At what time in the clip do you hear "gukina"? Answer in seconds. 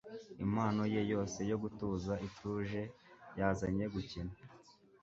3.93-4.33